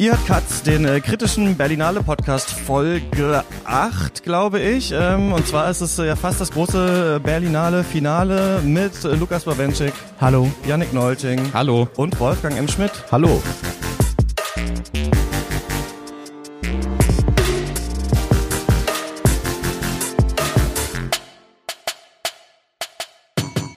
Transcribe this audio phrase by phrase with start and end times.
[0.00, 4.94] Ihr hört Katz, den äh, kritischen Berlinale Podcast Folge 8, glaube ich.
[4.96, 9.14] Ähm, und zwar ist es äh, ja fast das große äh, Berlinale Finale mit äh,
[9.14, 9.92] Lukas Bawenschik.
[10.18, 10.50] Hallo.
[10.66, 11.52] Yannick Neulting.
[11.52, 11.86] Hallo.
[11.96, 12.66] Und Wolfgang M.
[12.66, 12.92] Schmidt.
[13.12, 13.42] Hallo.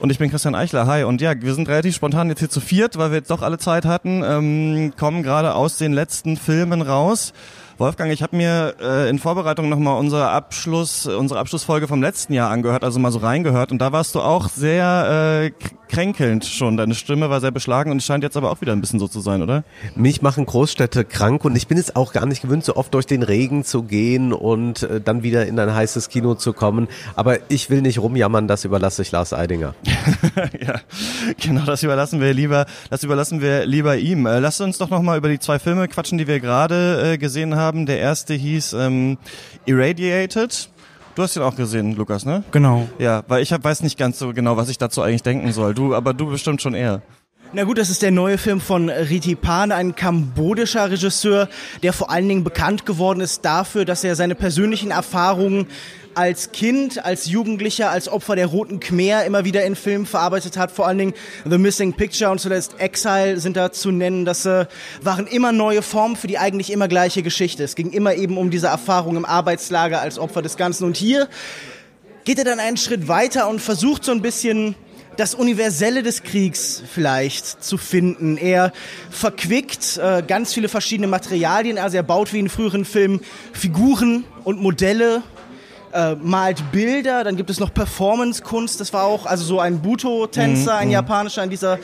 [0.03, 0.85] Und ich bin Christian Eichler.
[0.85, 1.05] Hi.
[1.05, 3.57] Und ja, wir sind relativ spontan jetzt hier zu viert, weil wir jetzt doch alle
[3.57, 7.31] Zeit hatten, ähm, kommen gerade aus den letzten Filmen raus.
[7.77, 12.51] Wolfgang, ich habe mir äh, in Vorbereitung nochmal unsere Abschluss, unsere Abschlussfolge vom letzten Jahr
[12.51, 13.71] angehört, also mal so reingehört.
[13.71, 15.51] Und da warst du auch sehr äh,
[15.93, 16.77] kränkelnd schon.
[16.77, 19.07] Deine Stimme war sehr beschlagen und es scheint jetzt aber auch wieder ein bisschen so
[19.07, 19.63] zu sein, oder?
[19.95, 23.05] Mich machen Großstädte krank und ich bin es auch gar nicht gewöhnt, so oft durch
[23.05, 26.87] den Regen zu gehen und äh, dann wieder in ein heißes Kino zu kommen.
[27.15, 29.73] Aber ich will nicht rumjammern, das überlasse ich Lars Eidinger.
[30.59, 30.79] ja,
[31.41, 34.25] genau, das überlassen wir lieber, das überlassen wir lieber ihm.
[34.25, 37.55] Äh, lass uns doch nochmal über die zwei Filme quatschen, die wir gerade äh, gesehen
[37.55, 37.85] haben haben.
[37.85, 39.17] Der erste hieß ähm,
[39.65, 40.69] Irradiated.
[41.15, 42.43] Du hast ihn auch gesehen, Lukas, ne?
[42.51, 42.87] Genau.
[42.97, 45.75] Ja, weil ich hab, weiß nicht ganz so genau, was ich dazu eigentlich denken soll.
[45.75, 47.03] Du, aber du bestimmt schon eher.
[47.55, 51.49] Na gut, das ist der neue Film von Riti Pan, ein kambodischer Regisseur,
[51.83, 55.67] der vor allen Dingen bekannt geworden ist dafür, dass er seine persönlichen Erfahrungen
[56.15, 60.71] als Kind, als Jugendlicher, als Opfer der Roten Khmer immer wieder in Filmen verarbeitet hat.
[60.71, 61.13] Vor allen Dingen
[61.49, 64.25] The Missing Picture und zuletzt Exile sind da zu nennen.
[64.25, 64.65] Das äh,
[65.01, 67.63] waren immer neue Formen für die eigentlich immer gleiche Geschichte.
[67.63, 70.85] Es ging immer eben um diese Erfahrung im Arbeitslager als Opfer des Ganzen.
[70.85, 71.27] Und hier
[72.25, 74.75] geht er dann einen Schritt weiter und versucht so ein bisschen
[75.17, 78.37] das Universelle des Kriegs vielleicht zu finden.
[78.37, 78.73] Er
[79.11, 83.21] verquickt äh, ganz viele verschiedene Materialien, also er baut wie in früheren Filmen
[83.51, 85.21] Figuren und Modelle
[85.93, 90.75] äh, malt Bilder, dann gibt es noch Performance-Kunst, das war auch also so ein Buto-Tänzer,
[90.75, 90.93] ein mhm.
[90.93, 91.79] japanischer in dieser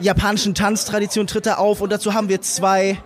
[0.00, 2.98] japanischen Tanztradition tritt er auf und dazu haben wir zwei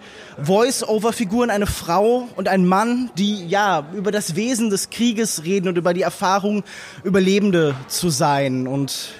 [0.42, 5.78] Voice-Over-Figuren, eine Frau und ein Mann, die ja über das Wesen des Krieges reden und
[5.78, 6.64] über die Erfahrung,
[7.04, 9.12] Überlebende zu sein und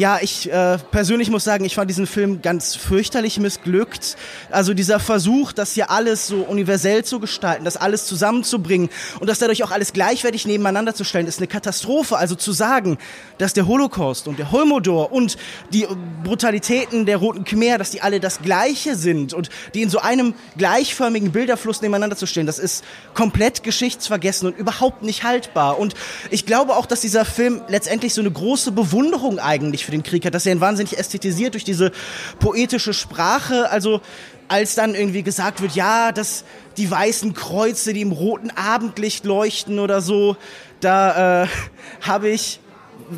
[0.00, 4.16] ja, ich äh, persönlich muss sagen, ich fand diesen Film ganz fürchterlich missglückt.
[4.50, 8.88] Also dieser Versuch, das hier alles so universell zu gestalten, das alles zusammenzubringen
[9.20, 12.16] und das dadurch auch alles gleichwertig nebeneinander zu stellen, ist eine Katastrophe.
[12.16, 12.96] Also zu sagen,
[13.36, 15.36] dass der Holocaust und der Holmodor und
[15.70, 15.86] die
[16.24, 20.32] Brutalitäten der Roten Khmer, dass die alle das Gleiche sind und die in so einem
[20.56, 25.78] gleichförmigen Bilderfluss nebeneinander zu stellen, das ist komplett geschichtsvergessen und überhaupt nicht haltbar.
[25.78, 25.92] Und
[26.30, 30.02] ich glaube auch, dass dieser Film letztendlich so eine große Bewunderung eigentlich wahnsinnig für den
[30.04, 31.90] Krieg hat, dass er ihn wahnsinnig ästhetisiert durch diese
[32.38, 33.70] poetische Sprache.
[33.70, 34.00] Also
[34.46, 36.44] als dann irgendwie gesagt wird, ja, dass
[36.76, 40.36] die weißen Kreuze, die im roten Abendlicht leuchten oder so,
[40.80, 41.48] da äh,
[42.00, 42.60] habe ich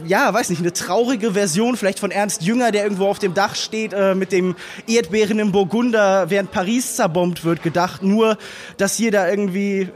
[0.06, 3.54] ja, weiß nicht, eine traurige Version vielleicht von Ernst Jünger, der irgendwo auf dem Dach
[3.54, 4.54] steht äh, mit dem
[4.86, 8.02] Erdbeeren im Burgunder, während Paris zerbombt wird, gedacht.
[8.02, 8.38] Nur,
[8.76, 9.88] dass hier da irgendwie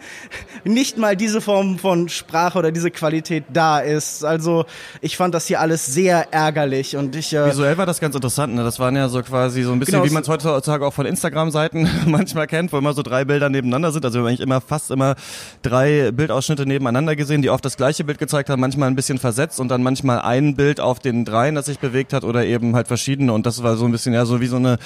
[0.64, 4.24] nicht mal diese Form von Sprache oder diese Qualität da ist.
[4.24, 4.64] Also
[5.00, 7.32] ich fand das hier alles sehr ärgerlich und ich...
[7.32, 8.54] Äh, Visuell war das ganz interessant.
[8.54, 8.64] Ne?
[8.64, 11.06] Das waren ja so quasi so ein bisschen, genau, wie man es heutzutage auch von
[11.06, 14.04] Instagram-Seiten manchmal kennt, wo immer so drei Bilder nebeneinander sind.
[14.04, 15.14] Also wir haben eigentlich immer fast immer
[15.62, 19.60] drei Bildausschnitte nebeneinander gesehen, die oft das gleiche Bild gezeigt haben, manchmal ein bisschen versetzt
[19.60, 22.88] und dann manchmal ein Bild auf den dreien, das sich bewegt hat oder eben halt
[22.88, 23.32] verschiedene.
[23.32, 24.78] Und das war so ein bisschen ja so wie so eine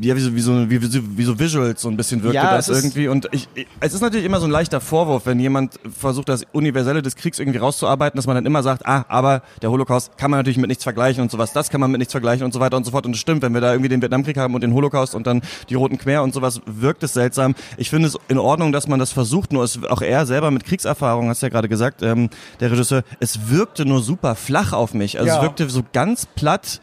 [0.00, 2.56] ja, wie so, wie so, wie, wie, wie so Visuals so ein bisschen wirkte ja,
[2.56, 3.08] das irgendwie.
[3.08, 6.44] Und ich, ich, es ist natürlich immer so ein leichter Vorwurf, wenn jemand versucht, das
[6.52, 10.30] Universelle des Kriegs irgendwie rauszuarbeiten, dass man dann immer sagt, ah, aber der Holocaust kann
[10.30, 12.60] man natürlich mit nichts vergleichen und sowas, das kann man mit nichts vergleichen und so
[12.60, 13.06] weiter und so fort.
[13.06, 15.42] Und das stimmt, wenn wir da irgendwie den Vietnamkrieg haben und den Holocaust und dann
[15.68, 17.54] die Roten Khmer und sowas, wirkt es seltsam.
[17.76, 20.64] Ich finde es in Ordnung, dass man das versucht, nur es, auch er selber mit
[20.64, 24.94] Kriegserfahrung, hast du ja gerade gesagt, ähm, der Regisseur, es wirkte nur super flach auf
[24.94, 25.18] mich.
[25.18, 25.36] Also ja.
[25.36, 26.80] es wirkte so ganz platt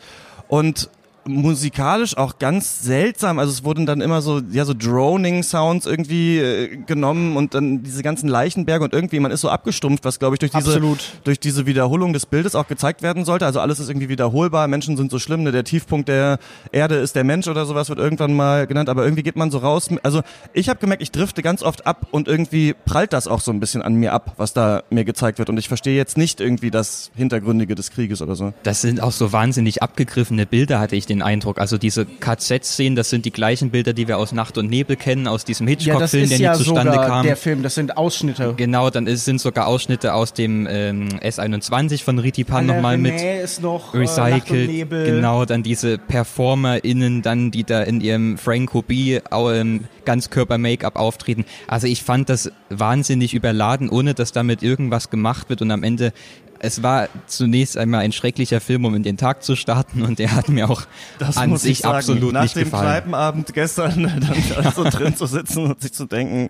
[0.47, 0.89] und
[1.25, 3.39] musikalisch auch ganz seltsam.
[3.39, 8.01] Also es wurden dann immer so, ja, so Droning-Sounds irgendwie äh, genommen und dann diese
[8.01, 10.99] ganzen Leichenberge und irgendwie, man ist so abgestumpft, was glaube ich durch diese, Absolut.
[11.23, 13.45] durch diese Wiederholung des Bildes auch gezeigt werden sollte.
[13.45, 15.51] Also alles ist irgendwie wiederholbar, Menschen sind so schlimm, ne?
[15.51, 16.39] der Tiefpunkt der
[16.71, 19.59] Erde ist der Mensch oder sowas wird irgendwann mal genannt, aber irgendwie geht man so
[19.59, 19.89] raus.
[20.03, 20.21] Also
[20.53, 23.59] ich habe gemerkt, ich drifte ganz oft ab und irgendwie prallt das auch so ein
[23.59, 26.71] bisschen an mir ab, was da mir gezeigt wird und ich verstehe jetzt nicht irgendwie
[26.71, 28.53] das Hintergründige des Krieges oder so.
[28.63, 31.59] Das sind auch so wahnsinnig abgegriffene Bilder, hatte ich den Eindruck.
[31.59, 35.27] Also diese KZ-Szenen, das sind die gleichen Bilder, die wir aus Nacht und Nebel kennen,
[35.27, 37.25] aus diesem Hitchcock-Film, ja, der ja nie zustande sogar kam.
[37.25, 38.53] Der Film, das sind Ausschnitte.
[38.57, 43.15] Genau, dann ist, sind sogar Ausschnitte aus dem ähm, S21 von Riti Pan nochmal mit
[43.61, 44.89] noch, äh, Recycled.
[44.89, 51.45] Genau, dann diese PerformerInnen, dann die da in ihrem Frank Hobie ähm, Ganzkörper-Make-up auftreten.
[51.67, 56.13] Also ich fand das wahnsinnig überladen, ohne dass damit irgendwas gemacht wird und am Ende
[56.63, 60.35] es war zunächst einmal ein schrecklicher Film, um in den Tag zu starten und der
[60.35, 60.83] hat mir auch
[61.17, 62.71] das an sich sagen, absolut Nach nicht gefallen.
[62.71, 64.03] Nach dem Kneipenabend gestern
[64.61, 66.49] dann so drin zu sitzen und sich zu denken.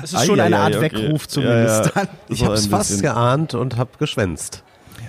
[0.00, 0.82] Es ist schon eine Art okay.
[0.82, 1.86] Weckruf zumindest.
[1.86, 2.08] Ja, ja.
[2.28, 4.62] Ich so habe es fast geahnt und habe geschwänzt.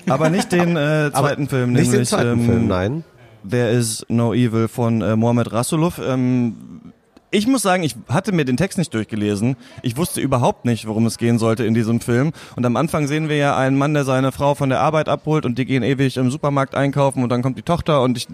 [0.08, 3.04] Aber nicht den äh, zweiten Aber Film, nicht nämlich, den zweiten ähm, Film, nein.
[3.44, 6.02] Wer ist No Evil von äh, Mohamed Rasulov.
[6.04, 6.89] Ähm,
[7.32, 9.56] ich muss sagen, ich hatte mir den Text nicht durchgelesen.
[9.84, 12.32] Ich wusste überhaupt nicht, worum es gehen sollte in diesem Film.
[12.56, 15.46] Und am Anfang sehen wir ja einen Mann, der seine Frau von der Arbeit abholt
[15.46, 18.28] und die gehen ewig im Supermarkt einkaufen und dann kommt die Tochter und ich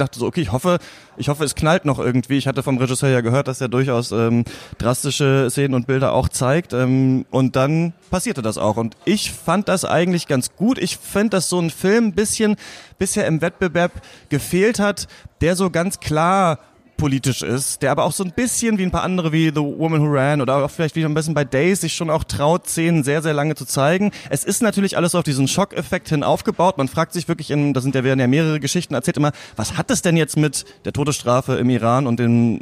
[0.00, 0.78] dachte so, okay, ich hoffe,
[1.16, 2.38] ich hoffe, es knallt noch irgendwie.
[2.38, 4.44] Ich hatte vom Regisseur ja gehört, dass er durchaus ähm,
[4.78, 6.72] drastische Szenen und Bilder auch zeigt.
[6.72, 8.76] Ähm, und dann passierte das auch.
[8.76, 10.78] Und ich fand das eigentlich ganz gut.
[10.78, 12.56] Ich finde, dass so ein Film bisschen
[12.98, 13.92] bisher im Wettbewerb
[14.30, 15.06] gefehlt hat,
[15.40, 16.58] der so ganz klar
[17.00, 20.02] politisch ist, der aber auch so ein bisschen wie ein paar andere wie The Woman
[20.02, 23.02] Who Ran oder auch vielleicht wie ein bisschen bei Days sich schon auch traut, Szenen
[23.04, 24.12] sehr, sehr lange zu zeigen.
[24.28, 26.76] Es ist natürlich alles auf diesen Schockeffekt hin aufgebaut.
[26.76, 29.78] Man fragt sich wirklich, in, da sind ja, werden ja mehrere Geschichten erzählt immer, was
[29.78, 32.60] hat es denn jetzt mit der Todesstrafe im Iran und dem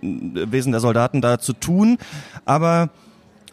[0.52, 1.98] Wesen der Soldaten da zu tun?
[2.44, 2.90] Aber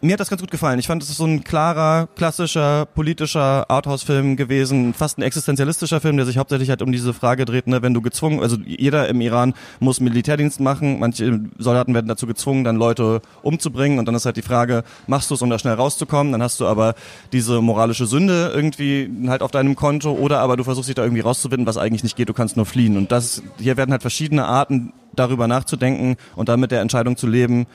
[0.06, 0.78] mir hat das ganz gut gefallen.
[0.78, 6.16] Ich fand, es ist so ein klarer, klassischer, politischer Arthouse-Film gewesen, fast ein existenzialistischer Film,
[6.16, 9.20] der sich hauptsächlich halt um diese Frage dreht, ne, wenn du gezwungen, also jeder im
[9.20, 14.26] Iran muss Militärdienst machen, manche Soldaten werden dazu gezwungen, dann Leute umzubringen und dann ist
[14.26, 16.94] halt die Frage, machst du es, um da schnell rauszukommen, dann hast du aber
[17.32, 21.22] diese moralische Sünde irgendwie halt auf deinem Konto oder aber du versuchst dich da irgendwie
[21.22, 24.46] rauszufinden, was eigentlich nicht geht, du kannst nur fliehen und das, hier werden halt verschiedene
[24.46, 27.66] Arten darüber nachzudenken und dann mit der Entscheidung zu leben,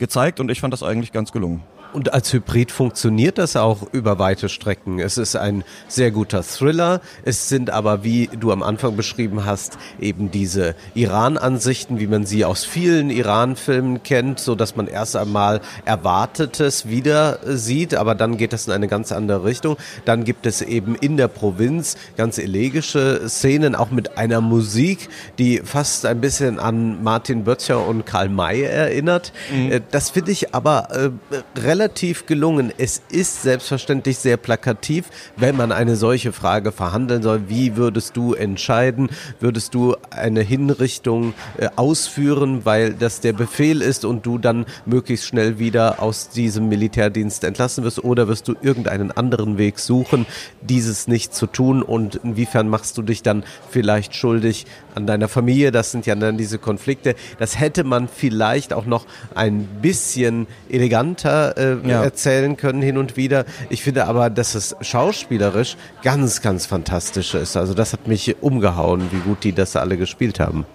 [0.00, 1.62] gezeigt und ich fand das eigentlich ganz gelungen.
[1.92, 5.00] Und als Hybrid funktioniert das auch über weite Strecken.
[5.00, 7.00] Es ist ein sehr guter Thriller.
[7.24, 12.44] Es sind aber, wie du am Anfang beschrieben hast, eben diese Iran-Ansichten, wie man sie
[12.44, 18.52] aus vielen Iran-Filmen kennt, so dass man erst einmal Erwartetes wieder sieht, aber dann geht
[18.52, 19.76] das in eine ganz andere Richtung.
[20.04, 25.08] Dann gibt es eben in der Provinz ganz elegische Szenen, auch mit einer Musik,
[25.38, 29.32] die fast ein bisschen an Martin Böttcher und Karl May erinnert.
[29.52, 29.72] Mhm.
[29.72, 31.10] Äh, das finde ich aber äh,
[31.58, 32.72] relativ relativ gelungen.
[32.76, 35.06] Es ist selbstverständlich sehr plakativ,
[35.38, 37.48] wenn man eine solche Frage verhandeln soll.
[37.48, 39.08] Wie würdest du entscheiden?
[39.40, 45.26] Würdest du eine Hinrichtung äh, ausführen, weil das der Befehl ist und du dann möglichst
[45.26, 48.04] schnell wieder aus diesem Militärdienst entlassen wirst?
[48.04, 50.26] Oder wirst du irgendeinen anderen Weg suchen,
[50.60, 51.82] dieses nicht zu tun?
[51.82, 55.72] Und inwiefern machst du dich dann vielleicht schuldig an deiner Familie?
[55.72, 57.14] Das sind ja dann diese Konflikte.
[57.38, 62.02] Das hätte man vielleicht auch noch ein bisschen eleganter äh, ja.
[62.02, 63.44] erzählen können hin und wieder.
[63.68, 67.56] Ich finde aber, dass es schauspielerisch ganz, ganz fantastisch ist.
[67.56, 70.66] Also das hat mich umgehauen, wie gut die das alle gespielt haben.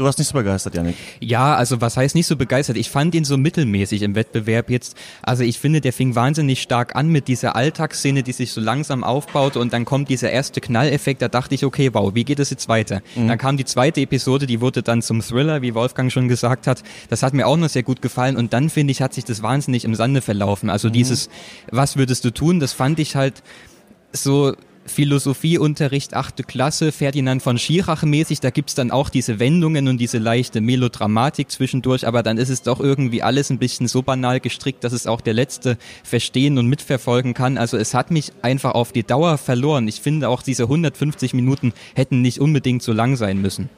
[0.00, 0.96] Du warst nicht so begeistert, Janik.
[1.20, 2.78] Ja, also was heißt nicht so begeistert?
[2.78, 4.96] Ich fand ihn so mittelmäßig im Wettbewerb jetzt.
[5.20, 9.04] Also ich finde, der fing wahnsinnig stark an mit dieser Alltagsszene, die sich so langsam
[9.04, 11.20] aufbaut und dann kommt dieser erste Knalleffekt.
[11.20, 13.02] Da dachte ich, okay, wow, wie geht es jetzt weiter?
[13.14, 13.28] Mhm.
[13.28, 16.82] Dann kam die zweite Episode, die wurde dann zum Thriller, wie Wolfgang schon gesagt hat.
[17.10, 19.42] Das hat mir auch noch sehr gut gefallen und dann finde ich, hat sich das
[19.42, 20.70] wahnsinnig im Sande verlaufen.
[20.70, 20.94] Also mhm.
[20.94, 21.28] dieses,
[21.70, 22.58] was würdest du tun?
[22.58, 23.42] Das fand ich halt
[24.14, 24.54] so
[24.90, 30.18] Philosophieunterricht, achte Klasse, Ferdinand von Schirach mäßig, da gibt's dann auch diese Wendungen und diese
[30.18, 34.84] leichte Melodramatik zwischendurch, aber dann ist es doch irgendwie alles ein bisschen so banal gestrickt,
[34.84, 37.56] dass es auch der Letzte verstehen und mitverfolgen kann.
[37.56, 39.88] Also es hat mich einfach auf die Dauer verloren.
[39.88, 43.70] Ich finde auch diese 150 Minuten hätten nicht unbedingt so lang sein müssen.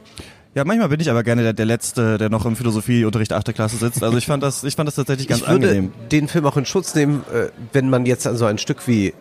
[0.54, 3.54] Ja, manchmal bin ich aber gerne der, der Letzte, der noch im Philosophieunterricht 8.
[3.54, 4.02] Klasse sitzt.
[4.02, 5.92] Also ich fand das, ich fand das tatsächlich ganz ich würde angenehm.
[6.10, 9.14] den Film auch in Schutz nehmen, äh, wenn man jetzt an so ein Stück wie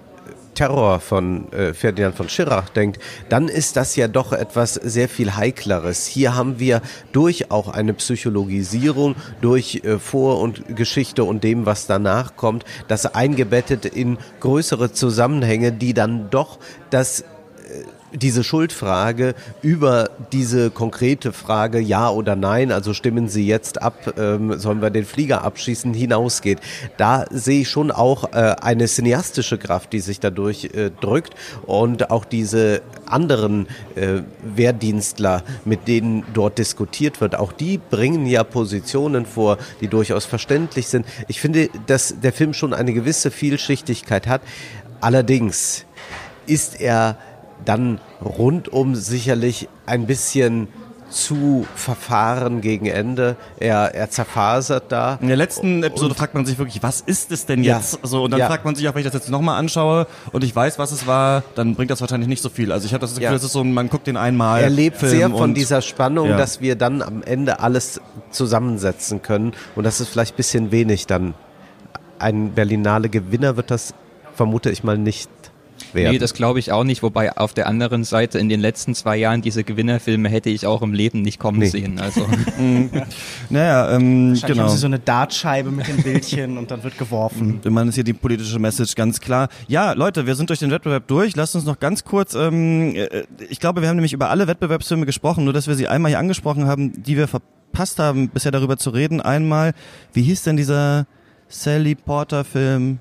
[0.53, 5.36] Terror von äh, Ferdinand von Schirach denkt, dann ist das ja doch etwas sehr viel
[5.36, 6.05] heikleres.
[6.05, 6.81] Hier haben wir
[7.12, 13.05] durch auch eine Psychologisierung, durch äh, Vor- und Geschichte und dem, was danach kommt, das
[13.05, 17.24] eingebettet in größere Zusammenhänge, die dann doch das
[18.13, 24.58] diese Schuldfrage über diese konkrete Frage Ja oder Nein, also stimmen Sie jetzt ab, ähm,
[24.60, 26.60] sollen wir den Flieger abschießen, hinausgeht.
[26.98, 32.12] Da sehe ich schon auch äh, eine cineastische Kraft, die sich dadurch äh, drückt und
[32.12, 39.25] auch diese anderen äh, Wehrdienstler, mit denen dort diskutiert wird, auch die bringen ja Positionen
[39.25, 41.06] vor, die durchaus verständlich sind.
[41.27, 44.41] Ich finde, dass der Film schon eine gewisse Vielschichtigkeit hat.
[45.00, 45.86] Allerdings
[46.46, 47.18] ist er
[47.65, 50.68] dann rundum sicherlich ein bisschen
[51.12, 53.36] zu verfahren gegen Ende.
[53.60, 55.20] Er, er zerfasert da.
[55.22, 58.00] In der letzten Episode und, fragt man sich wirklich, was ist es denn jetzt?
[58.01, 58.48] Ja, so, und dann ja.
[58.48, 61.06] fragt man sich auch, wenn ich das jetzt nochmal anschaue und ich weiß, was es
[61.06, 62.72] war, dann bringt das wahrscheinlich nicht so viel.
[62.72, 63.32] Also ich habe das Gefühl, ja.
[63.32, 64.62] das ist so, man guckt den einmal.
[64.62, 66.38] Er lebt Film sehr von dieser Spannung, ja.
[66.38, 68.01] dass wir dann am Ende alles
[68.32, 69.53] zusammensetzen können.
[69.75, 71.34] Und das ist vielleicht ein bisschen wenig dann.
[72.20, 73.94] Ein Berlinale Gewinner wird das,
[74.34, 75.30] vermute ich mal, nicht
[75.94, 76.14] werden.
[76.14, 79.18] Nee, das glaube ich auch nicht, wobei auf der anderen Seite in den letzten zwei
[79.18, 81.68] Jahren diese Gewinnerfilme hätte ich auch im Leben nicht kommen nee.
[81.68, 82.00] sehen.
[82.00, 82.28] Also.
[83.50, 84.64] naja, ähm, genau.
[84.64, 87.60] haben sie so eine Dartscheibe mit dem Bildchen und dann wird geworfen.
[87.64, 89.50] Ich meine, ist hier die politische Message ganz klar.
[89.68, 91.36] Ja, Leute, wir sind durch den Wettbewerb durch.
[91.36, 95.06] Lasst uns noch ganz kurz, ähm, äh, ich glaube, wir haben nämlich über alle Wettbewerbsfilme
[95.06, 98.78] gesprochen, nur dass wir sie einmal hier angesprochen haben, die wir verpasst haben, bisher darüber
[98.78, 99.22] zu reden.
[99.22, 99.74] Einmal,
[100.14, 101.06] wie hieß denn dieser
[101.48, 103.00] Sally Porter Film?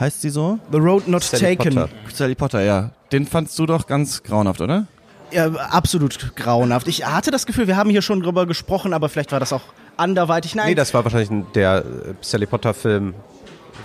[0.00, 0.58] Heißt sie so?
[0.72, 1.74] The Road Not Sally Taken.
[1.74, 1.88] Potter.
[2.12, 2.90] Sally Potter, ja.
[3.12, 4.86] Den fandst du doch ganz grauenhaft, oder?
[5.30, 6.88] Ja, absolut grauenhaft.
[6.88, 9.62] Ich hatte das Gefühl, wir haben hier schon drüber gesprochen, aber vielleicht war das auch
[9.98, 10.54] anderweitig.
[10.54, 10.70] Nein.
[10.70, 13.14] Nee, das war wahrscheinlich der äh, Sally Potter Film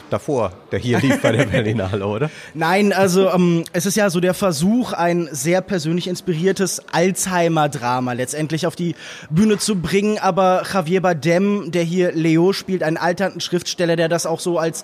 [0.10, 2.30] davor, der hier lief bei der Berlinale, oder?
[2.54, 8.68] Nein, also ähm, es ist ja so der Versuch, ein sehr persönlich inspiriertes Alzheimer-Drama letztendlich
[8.68, 8.96] auf die
[9.30, 10.18] Bühne zu bringen.
[10.20, 14.84] Aber Javier Bardem, der hier Leo spielt, einen alternden Schriftsteller, der das auch so als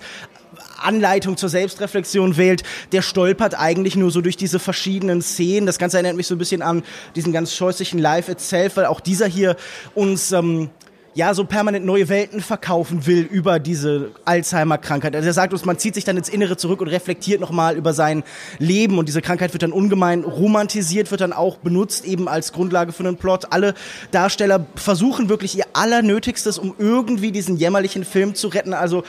[0.84, 2.62] Anleitung zur Selbstreflexion wählt,
[2.92, 5.66] der stolpert eigentlich nur so durch diese verschiedenen Szenen.
[5.66, 6.82] Das Ganze erinnert mich so ein bisschen an
[7.14, 9.56] diesen ganz scheußlichen Live Itself, weil auch dieser hier
[9.94, 10.70] uns ähm,
[11.14, 15.14] ja so permanent neue Welten verkaufen will über diese Alzheimer-Krankheit.
[15.14, 17.92] Also er sagt uns, man zieht sich dann ins Innere zurück und reflektiert nochmal über
[17.92, 18.22] sein
[18.58, 22.92] Leben und diese Krankheit wird dann ungemein romantisiert, wird dann auch benutzt eben als Grundlage
[22.92, 23.46] für einen Plot.
[23.50, 23.74] Alle
[24.10, 28.72] Darsteller versuchen wirklich ihr Allernötigstes, um irgendwie diesen jämmerlichen Film zu retten.
[28.72, 29.04] Also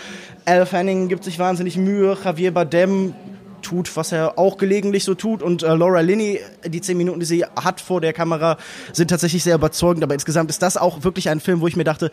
[0.45, 3.13] Al Fanning gibt sich wahnsinnig Mühe, Javier Bardem
[3.63, 5.41] tut, was er auch gelegentlich so tut.
[5.41, 8.57] Und äh, Laura Linney, die zehn Minuten, die sie hat vor der Kamera,
[8.91, 10.03] sind tatsächlich sehr überzeugend.
[10.03, 12.11] Aber insgesamt ist das auch wirklich ein Film, wo ich mir dachte,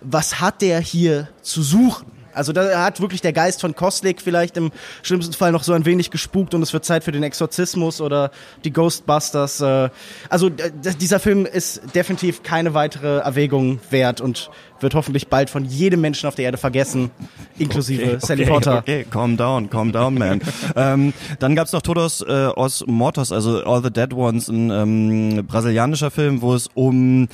[0.00, 2.19] was hat der hier zu suchen?
[2.40, 5.84] Also da hat wirklich der Geist von Koslik vielleicht im schlimmsten Fall noch so ein
[5.84, 8.30] wenig gespukt und es wird Zeit für den Exorzismus oder
[8.64, 9.60] die Ghostbusters.
[9.60, 9.90] Äh,
[10.30, 16.00] also dieser Film ist definitiv keine weitere Erwägung wert und wird hoffentlich bald von jedem
[16.00, 17.10] Menschen auf der Erde vergessen,
[17.58, 18.78] inklusive okay, Sally okay, Potter.
[18.78, 20.40] Okay, calm down, calm down, man.
[20.76, 25.46] ähm, dann gab's noch Todos äh, os Mortos, also All the Dead Ones, ein ähm,
[25.46, 27.28] brasilianischer Film, wo es um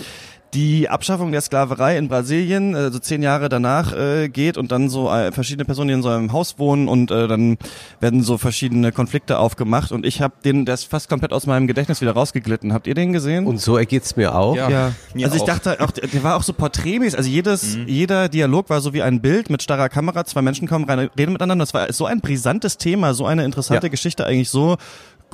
[0.56, 4.88] die Abschaffung der Sklaverei in Brasilien, äh, so zehn Jahre danach äh, geht und dann
[4.88, 7.58] so äh, verschiedene Personen, die in so einem Haus wohnen und äh, dann
[8.00, 11.66] werden so verschiedene Konflikte aufgemacht und ich habe den, der ist fast komplett aus meinem
[11.66, 12.72] Gedächtnis wieder rausgeglitten.
[12.72, 13.46] Habt ihr den gesehen?
[13.46, 14.56] Und so ergeht's mir auch.
[14.56, 14.70] Ja.
[14.70, 14.92] ja.
[15.12, 15.46] Mir also ich auch.
[15.46, 17.86] dachte auch, der war auch so porträtmäßig, also jedes, mhm.
[17.86, 21.32] jeder Dialog war so wie ein Bild mit starrer Kamera, zwei Menschen kommen rein, reden
[21.32, 21.64] miteinander.
[21.64, 23.90] Das war so ein brisantes Thema, so eine interessante ja.
[23.90, 24.78] Geschichte eigentlich so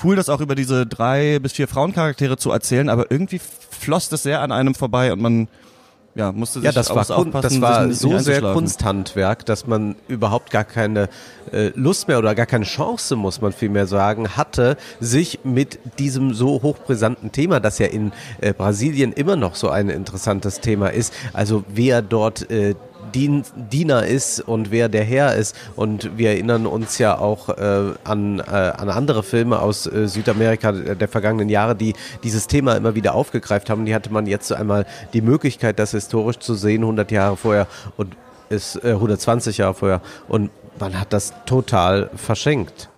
[0.02, 4.22] cool, das auch über diese drei bis vier Frauencharaktere zu erzählen, aber irgendwie floss das
[4.22, 5.48] sehr an einem vorbei und man
[6.14, 10.50] ja, musste sich ja, das war, aufpassen, das war so sehr Kunsthandwerk, dass man überhaupt
[10.50, 11.08] gar keine
[11.52, 16.34] äh, Lust mehr oder gar keine Chance, muss man vielmehr sagen, hatte, sich mit diesem
[16.34, 21.14] so hochbrisanten Thema, das ja in äh, Brasilien immer noch so ein interessantes Thema ist,
[21.32, 22.74] also wer dort äh,
[23.14, 25.56] Dien, Diener ist und wer der Herr ist.
[25.76, 30.72] Und wir erinnern uns ja auch äh, an, äh, an andere Filme aus äh, Südamerika
[30.72, 33.86] der vergangenen Jahre, die dieses Thema immer wieder aufgegreift haben.
[33.86, 37.66] Die hatte man jetzt einmal die Möglichkeit, das historisch zu sehen, 100 Jahre vorher
[37.96, 38.16] und
[38.48, 40.00] ist 120 Jahre vorher.
[40.28, 42.90] Und man hat das total verschenkt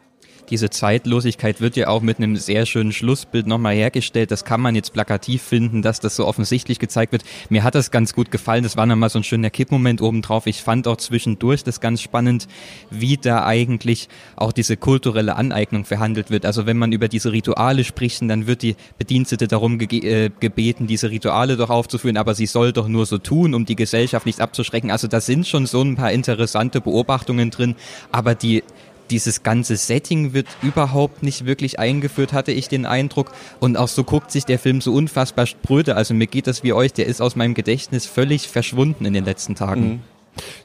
[0.50, 4.30] diese Zeitlosigkeit wird ja auch mit einem sehr schönen Schlussbild nochmal hergestellt.
[4.30, 7.24] Das kann man jetzt plakativ finden, dass das so offensichtlich gezeigt wird.
[7.48, 8.62] Mir hat das ganz gut gefallen.
[8.62, 10.46] Das war nochmal so ein schöner Kippmoment obendrauf.
[10.46, 12.46] Ich fand auch zwischendurch das ganz spannend,
[12.90, 16.46] wie da eigentlich auch diese kulturelle Aneignung verhandelt wird.
[16.46, 20.86] Also wenn man über diese Rituale spricht, dann wird die Bedienstete darum ge äh, gebeten,
[20.86, 24.40] diese Rituale doch aufzuführen, aber sie soll doch nur so tun, um die Gesellschaft nicht
[24.40, 24.90] abzuschrecken.
[24.90, 27.74] Also da sind schon so ein paar interessante Beobachtungen drin,
[28.12, 28.62] aber die
[29.10, 33.32] dieses ganze Setting wird überhaupt nicht wirklich eingeführt, hatte ich den Eindruck.
[33.60, 35.96] Und auch so guckt sich der Film so unfassbar spröde.
[35.96, 39.24] Also mir geht das wie euch, der ist aus meinem Gedächtnis völlig verschwunden in den
[39.24, 39.82] letzten Tagen.
[39.82, 40.00] Mhm.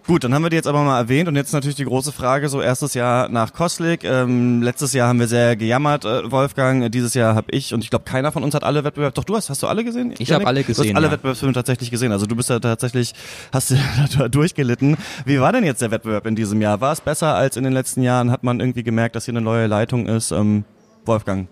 [0.07, 2.49] Gut, dann haben wir die jetzt aber mal erwähnt und jetzt natürlich die große Frage,
[2.49, 7.13] so erstes Jahr nach Kostlik, ähm, letztes Jahr haben wir sehr gejammert, äh, Wolfgang, dieses
[7.13, 9.49] Jahr habe ich und ich glaube keiner von uns hat alle Wettbewerbe, doch du hast,
[9.49, 10.13] hast du alle gesehen?
[10.17, 11.11] Ich habe alle gesehen, Du hast alle ja.
[11.13, 13.13] Wettbewerbsfilme tatsächlich gesehen, also du bist ja tatsächlich,
[13.51, 13.75] hast du
[14.17, 14.97] da durchgelitten.
[15.25, 16.81] Wie war denn jetzt der Wettbewerb in diesem Jahr?
[16.81, 18.31] War es besser als in den letzten Jahren?
[18.31, 20.31] Hat man irgendwie gemerkt, dass hier eine neue Leitung ist?
[20.31, 20.63] Ähm,
[21.05, 21.47] Wolfgang?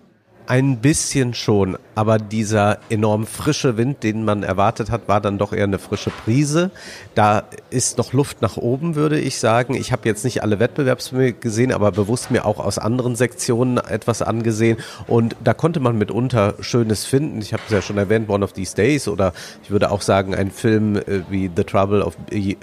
[0.50, 5.52] Ein bisschen schon, aber dieser enorm frische Wind, den man erwartet hat, war dann doch
[5.52, 6.72] eher eine frische Prise.
[7.16, 9.74] Da ist noch Luft nach oben, würde ich sagen.
[9.74, 14.22] Ich habe jetzt nicht alle Wettbewerbsfilme gesehen, aber bewusst mir auch aus anderen Sektionen etwas
[14.22, 14.78] angesehen.
[15.06, 17.42] Und da konnte man mitunter Schönes finden.
[17.42, 20.34] Ich habe es ja schon erwähnt, One of These Days oder ich würde auch sagen,
[20.34, 22.56] ein Film äh, wie The Trouble of äh,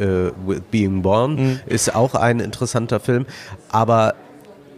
[0.71, 1.61] Being Born mhm.
[1.67, 3.27] ist auch ein interessanter Film.
[3.69, 4.15] Aber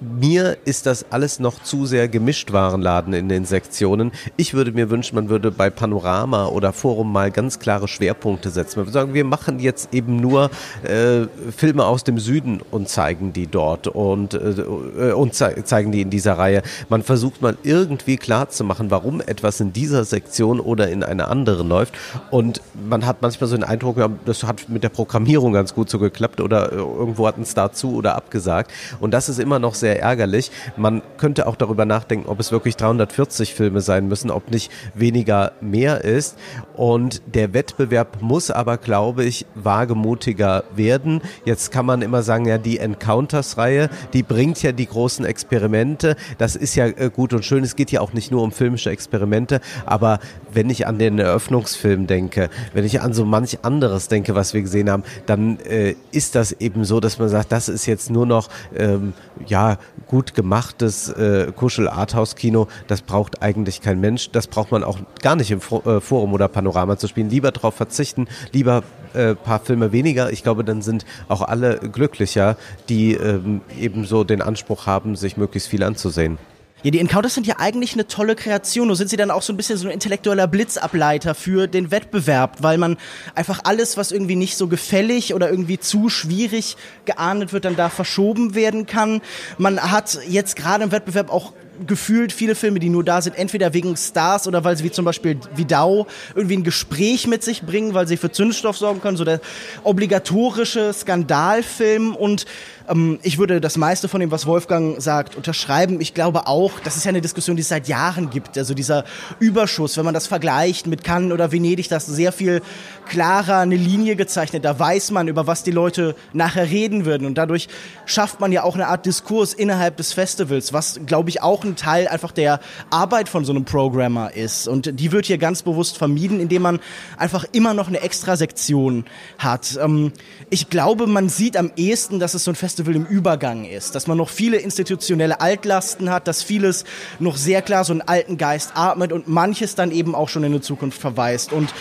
[0.00, 4.12] mir ist das alles noch zu sehr Gemischtwarenladen in den Sektionen.
[4.36, 8.80] Ich würde mir wünschen, man würde bei Panorama oder Forum mal ganz klare Schwerpunkte setzen.
[8.80, 10.50] Man würde sagen, wir machen jetzt eben nur
[10.82, 11.26] äh,
[11.56, 16.10] Filme aus dem Süden und zeigen die dort und, äh, und ze zeigen die in
[16.10, 16.62] dieser Reihe.
[16.88, 21.28] Man versucht mal irgendwie klar zu machen, warum etwas in dieser Sektion oder in einer
[21.28, 21.94] anderen läuft.
[22.30, 25.98] Und man hat manchmal so den Eindruck, das hat mit der Programmierung ganz gut so
[25.98, 28.70] geklappt oder äh, irgendwo hat ein Star zu oder abgesagt.
[29.00, 30.50] Und das ist immer noch sehr sehr ärgerlich.
[30.76, 35.52] Man könnte auch darüber nachdenken, ob es wirklich 340 Filme sein müssen, ob nicht weniger
[35.60, 36.36] mehr ist.
[36.74, 41.20] Und der Wettbewerb muss aber, glaube ich, wagemutiger werden.
[41.44, 46.16] Jetzt kann man immer sagen, ja, die Encounters-Reihe, die bringt ja die großen Experimente.
[46.36, 47.62] Das ist ja äh, gut und schön.
[47.62, 50.18] Es geht ja auch nicht nur um filmische Experimente, aber
[50.52, 54.62] wenn ich an den Eröffnungsfilm denke, wenn ich an so manch anderes denke, was wir
[54.62, 58.26] gesehen haben, dann äh, ist das eben so, dass man sagt, das ist jetzt nur
[58.26, 59.12] noch ähm,
[59.46, 59.75] ja
[60.06, 62.68] gut gemachtes äh, Kuschel-Arthouse-Kino.
[62.86, 64.30] Das braucht eigentlich kein Mensch.
[64.30, 67.30] Das braucht man auch gar nicht im äh, Forum oder Panorama zu spielen.
[67.30, 68.82] Lieber darauf verzichten, lieber
[69.14, 70.30] äh, paar Filme weniger.
[70.32, 72.56] Ich glaube, dann sind auch alle glücklicher,
[72.88, 76.38] die ähm, eben so den Anspruch haben, sich möglichst viel anzusehen.
[76.86, 78.86] Ja, die Encounters sind ja eigentlich eine tolle Kreation.
[78.86, 82.58] Nur sind sie dann auch so ein bisschen so ein intellektueller Blitzableiter für den Wettbewerb,
[82.60, 82.96] weil man
[83.34, 87.88] einfach alles, was irgendwie nicht so gefällig oder irgendwie zu schwierig geahndet wird, dann da
[87.88, 89.20] verschoben werden kann.
[89.58, 93.74] Man hat jetzt gerade im Wettbewerb auch gefühlt viele Filme, die nur da sind, entweder
[93.74, 97.94] wegen Stars oder weil sie wie zum Beispiel Vidau irgendwie ein Gespräch mit sich bringen,
[97.94, 99.40] weil sie für Zündstoff sorgen können, so der
[99.82, 102.46] obligatorische Skandalfilm und
[102.88, 106.00] ähm, ich würde das meiste von dem, was Wolfgang sagt, unterschreiben.
[106.00, 108.56] Ich glaube auch, das ist ja eine Diskussion, die es seit Jahren gibt.
[108.56, 109.04] Also dieser
[109.38, 112.62] Überschuss, wenn man das vergleicht mit Cannes oder Venedig, das sehr viel
[113.06, 114.64] klarer eine Linie gezeichnet.
[114.64, 117.26] Da weiß man, über was die Leute nachher reden würden.
[117.26, 117.68] Und dadurch
[118.04, 121.76] schafft man ja auch eine Art Diskurs innerhalb des Festivals, was, glaube ich, auch ein
[121.76, 124.68] Teil einfach der Arbeit von so einem Programmer ist.
[124.68, 126.80] Und die wird hier ganz bewusst vermieden, indem man
[127.16, 129.04] einfach immer noch eine Extrasektion
[129.38, 129.78] hat.
[129.82, 130.12] Ähm,
[130.50, 133.94] ich glaube, man sieht am ehesten, dass es so ein Festival Festival im Übergang ist,
[133.94, 136.84] dass man noch viele institutionelle Altlasten hat, dass vieles
[137.18, 140.52] noch sehr klar so einen alten Geist atmet und manches dann eben auch schon in
[140.52, 141.54] die Zukunft verweist.
[141.54, 141.72] Und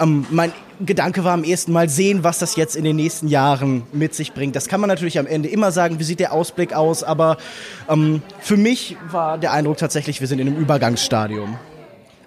[0.00, 3.82] ähm, mein Gedanke war am ehesten mal sehen, was das jetzt in den nächsten Jahren
[3.92, 4.54] mit sich bringt.
[4.54, 7.36] Das kann man natürlich am Ende immer sagen, wie sieht der Ausblick aus, aber
[7.88, 11.58] ähm, für mich war der Eindruck tatsächlich, wir sind in einem Übergangsstadium.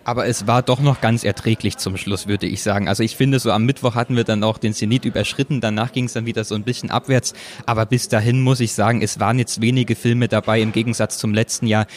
[0.07, 2.87] Aber es war doch noch ganz erträglich zum Schluss, würde ich sagen.
[2.87, 5.59] Also ich finde, so am Mittwoch hatten wir dann auch den Zenit überschritten.
[5.59, 7.33] Danach ging es dann wieder so ein bisschen abwärts.
[7.65, 11.33] Aber bis dahin muss ich sagen, es waren jetzt wenige Filme dabei im Gegensatz zum
[11.33, 11.87] letzten Jahr,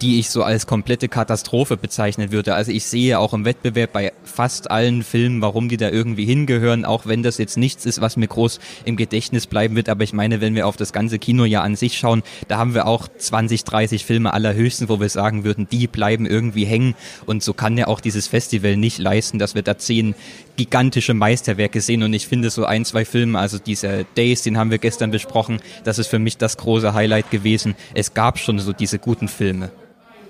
[0.00, 2.54] die ich so als komplette Katastrophe bezeichnen würde.
[2.54, 6.84] Also ich sehe auch im Wettbewerb bei fast allen Filmen, warum die da irgendwie hingehören,
[6.84, 9.88] auch wenn das jetzt nichts ist, was mir groß im Gedächtnis bleiben wird.
[9.88, 12.86] Aber ich meine, wenn wir auf das ganze Kinojahr an sich schauen, da haben wir
[12.86, 16.94] auch 20, 30 Filme allerhöchsten, wo wir sagen würden, die bleiben irgendwie hängen.
[17.26, 20.14] Und so kann ja auch dieses Festival nicht leisten, dass wir da zehn
[20.56, 22.02] gigantische Meisterwerke sehen.
[22.02, 25.60] Und ich finde so ein, zwei Filme, also dieser Days, den haben wir gestern besprochen,
[25.84, 27.74] das ist für mich das große Highlight gewesen.
[27.94, 29.70] Es gab schon so diese guten Filme.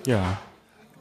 [0.05, 0.37] Ja.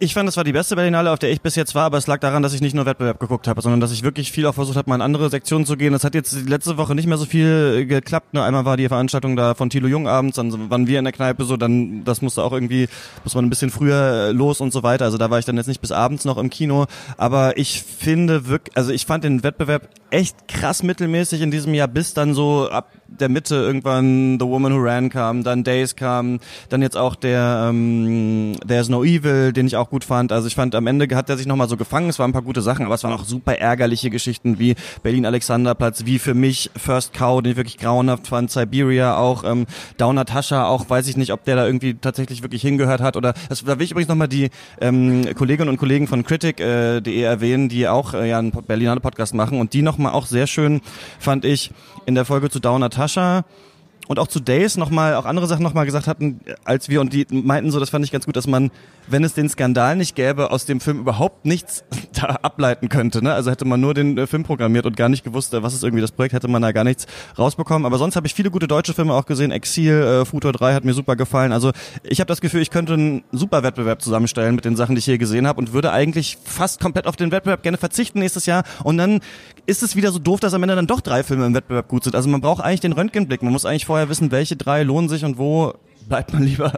[0.03, 2.09] Ich fand, das war die beste Berlinale, auf der ich bis jetzt war, aber es
[2.09, 4.55] lag daran, dass ich nicht nur Wettbewerb geguckt habe, sondern dass ich wirklich viel auch
[4.57, 5.93] versucht habe, mal in andere Sektionen zu gehen.
[5.93, 8.35] Das hat jetzt letzte Woche nicht mehr so viel geklappt.
[8.35, 8.43] Ne?
[8.43, 11.45] Einmal war die Veranstaltung da von Thilo Jung abends, dann waren wir in der Kneipe
[11.45, 12.89] so, dann das musste auch irgendwie,
[13.23, 15.05] muss man ein bisschen früher los und so weiter.
[15.05, 16.87] Also da war ich dann jetzt nicht bis abends noch im Kino.
[17.17, 21.89] Aber ich finde wirklich, also ich fand den Wettbewerb echt krass mittelmäßig in diesem Jahr,
[21.89, 26.39] bis dann so ab der Mitte irgendwann The Woman Who Ran kam, dann Days kam,
[26.69, 30.33] dann jetzt auch der ähm, There's No Evil, den ich auch gut fand.
[30.33, 32.09] Also ich fand, am Ende hat er sich nochmal so gefangen.
[32.09, 36.05] Es waren ein paar gute Sachen, aber es waren auch super ärgerliche Geschichten wie Berlin-Alexanderplatz,
[36.05, 40.67] wie für mich First Cow, den ich wirklich grauenhaft fand, Siberia auch, ähm, Down Natascha
[40.67, 43.79] auch, weiß ich nicht, ob der da irgendwie tatsächlich wirklich hingehört hat oder das, da
[43.79, 48.15] will ich übrigens nochmal die ähm, Kolleginnen und Kollegen von Critic.de äh, erwähnen, die auch
[48.15, 50.81] äh, ja einen Berliner Podcast machen und die nochmal auch sehr schön,
[51.19, 51.71] fand ich,
[52.07, 53.45] in der Folge zu Down Natascha
[54.09, 57.27] und auch zu Days nochmal, auch andere Sachen nochmal gesagt hatten, als wir und die
[57.31, 58.71] meinten so, das fand ich ganz gut, dass man
[59.07, 63.23] wenn es den Skandal nicht gäbe, aus dem Film überhaupt nichts da ableiten könnte.
[63.23, 63.33] Ne?
[63.33, 65.83] Also hätte man nur den äh, Film programmiert und gar nicht gewusst, äh, was ist
[65.83, 67.07] irgendwie das Projekt, hätte man da gar nichts
[67.39, 67.87] rausbekommen.
[67.87, 69.51] Aber sonst habe ich viele gute deutsche Filme auch gesehen.
[69.51, 71.53] Exil, äh, Futur 3 hat mir super gefallen.
[71.53, 75.01] Also ich habe das Gefühl, ich könnte einen super Wettbewerb zusammenstellen mit den Sachen, die
[75.01, 78.47] ich hier gesehen habe und würde eigentlich fast komplett auf den Wettbewerb gerne verzichten nächstes
[78.47, 78.65] Jahr.
[78.85, 79.21] Und dann
[79.67, 82.05] ist es wieder so doof, dass am Ende dann doch drei Filme im Wettbewerb gut
[82.05, 82.17] sind.
[82.17, 83.43] Also man braucht eigentlich den Röntgenblick.
[83.43, 85.75] Man muss eigentlich vorher wissen, welche drei lohnen sich und wo
[86.13, 86.73] bleibt man lieber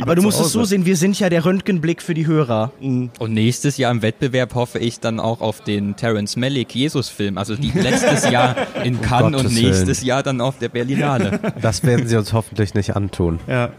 [0.00, 2.72] aber du musst es so sehen, wir sind ja der Röntgenblick für die Hörer.
[2.80, 3.10] Mhm.
[3.18, 7.38] Und nächstes Jahr im Wettbewerb hoffe ich dann auch auf den Terence Malick Jesus-Film.
[7.38, 10.08] Also die letztes Jahr in Cannes um und nächstes Willen.
[10.08, 11.40] Jahr dann auf der Berlinale.
[11.60, 13.40] Das werden sie uns hoffentlich nicht antun.
[13.46, 13.70] Ja.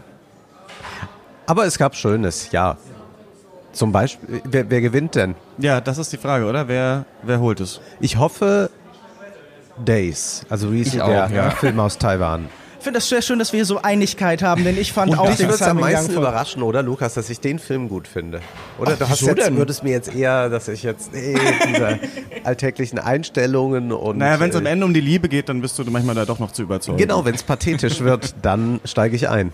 [1.46, 2.76] Aber es gab Schönes, ja.
[3.72, 5.34] Zum Beispiel, wer, wer gewinnt denn?
[5.58, 6.68] Ja, das ist die Frage, oder?
[6.68, 7.80] Wer, wer holt es?
[8.00, 8.70] Ich hoffe
[9.84, 11.50] Days, also Reese, der ja.
[11.50, 12.48] Film aus Taiwan.
[12.84, 15.26] Ich finde das sehr schön, dass wir hier so Einigkeit haben, denn ich fand auch
[15.28, 18.06] Dich den würde es am meisten Film- überraschen, oder Lukas, dass ich den Film gut
[18.06, 18.42] finde?
[18.78, 19.56] Oder Ach, du hast jetzt, denn?
[19.56, 21.34] würdest mir jetzt eher, dass ich jetzt nee,
[21.66, 21.98] diese
[22.44, 25.78] alltäglichen Einstellungen und Naja, wenn es am äh, Ende um die Liebe geht, dann bist
[25.78, 26.98] du manchmal da doch noch zu überzeugen.
[26.98, 29.50] genau, wenn es pathetisch wird, dann steige ich ein.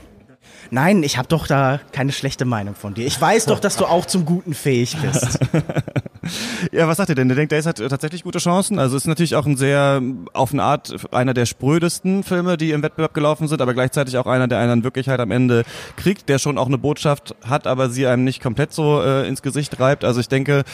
[0.73, 3.07] Nein, ich habe doch da keine schlechte Meinung von dir.
[3.07, 5.39] Ich weiß doch, dass du auch zum Guten fähig bist.
[6.73, 7.29] Ja, was sagt ihr denn?
[7.29, 8.79] Der denkt, Days hat äh, tatsächlich gute Chancen.
[8.79, 12.83] Also ist natürlich auch ein sehr, auf eine Art, einer der sprödesten Filme, die im
[12.83, 15.65] Wettbewerb gelaufen sind, aber gleichzeitig auch einer, der einen dann wirklich halt am Ende
[15.97, 19.43] kriegt, der schon auch eine Botschaft hat, aber sie einem nicht komplett so äh, ins
[19.43, 20.05] Gesicht reibt.
[20.05, 20.65] Also ich denke,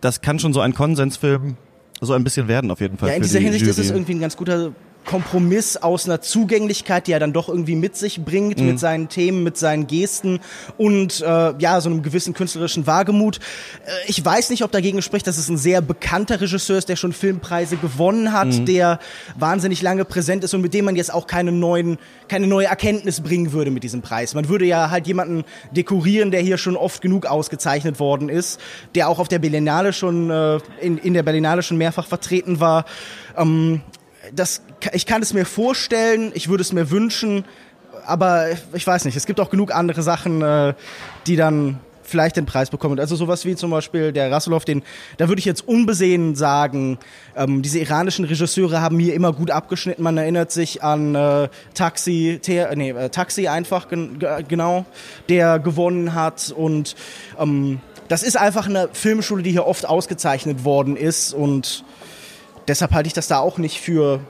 [0.00, 1.56] das kann schon so ein Konsensfilm
[2.00, 3.10] so ein bisschen werden auf jeden Fall.
[3.10, 3.88] Ja, in dieser die Hinsicht ist Jury.
[3.88, 4.72] es irgendwie ein ganz guter
[5.04, 8.66] Kompromiss aus einer Zugänglichkeit, die er dann doch irgendwie mit sich bringt, Mhm.
[8.66, 10.40] mit seinen Themen, mit seinen Gesten
[10.78, 13.38] und äh, ja, so einem gewissen künstlerischen Wagemut.
[13.86, 16.96] Äh, ich weiß nicht, ob dagegen spricht, dass es ein sehr bekannter Regisseur ist, der
[16.96, 18.66] schon Filmpreise gewonnen hat, Mhm.
[18.66, 18.98] der
[19.36, 23.20] wahnsinnig lange präsent ist und mit dem man jetzt auch keine neuen, keine neue Erkenntnis
[23.20, 24.34] bringen würde mit diesem Preis.
[24.34, 28.60] Man würde ja halt jemanden dekorieren, der hier schon oft genug ausgezeichnet worden ist,
[28.94, 32.84] der auch auf der Berlinale schon äh, in, in der Berlinale schon mehrfach vertreten war.
[33.36, 33.80] Ähm,
[34.34, 34.62] das,
[34.92, 37.44] ich kann es mir vorstellen, ich würde es mir wünschen,
[38.06, 40.74] aber ich weiß nicht, es gibt auch genug andere Sachen, äh,
[41.26, 42.98] die dann vielleicht den Preis bekommen.
[42.98, 44.82] Also sowas wie zum Beispiel der Rasselov, den,
[45.18, 46.98] da würde ich jetzt unbesehen sagen,
[47.36, 50.02] ähm, diese iranischen Regisseure haben hier immer gut abgeschnitten.
[50.02, 54.86] Man erinnert sich an äh, Taxi, Te nee, äh, Taxi einfach gen ge- genau,
[55.28, 56.96] der gewonnen hat und
[57.38, 61.84] ähm, das ist einfach eine Filmschule, die hier oft ausgezeichnet worden ist und
[62.70, 64.20] deshalb halte ich das da auch nicht für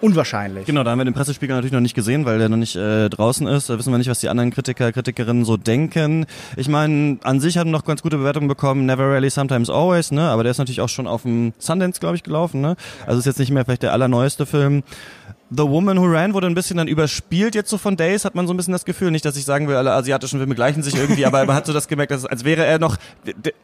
[0.00, 0.66] unwahrscheinlich.
[0.66, 3.08] Genau, da haben wir den Pressespiegel natürlich noch nicht gesehen, weil der noch nicht äh,
[3.08, 3.70] draußen ist.
[3.70, 6.26] Da wissen wir nicht, was die anderen Kritiker, Kritikerinnen so denken.
[6.56, 8.86] Ich meine, an sich haben noch ganz gute Bewertungen bekommen.
[8.86, 10.28] Never Rarely, Sometimes Always, ne?
[10.28, 12.76] Aber der ist natürlich auch schon auf dem Sundance, glaube ich, gelaufen, ne?
[13.06, 14.82] Also ist jetzt nicht mehr vielleicht der allerneueste Film.
[15.56, 18.46] The Woman Who Ran wurde ein bisschen dann überspielt jetzt so von Days, hat man
[18.46, 19.10] so ein bisschen das Gefühl.
[19.10, 21.72] Nicht, dass ich sagen will, alle asiatischen Filme gleichen sich irgendwie, aber man hat so
[21.72, 22.96] das gemerkt, dass, als wäre er noch,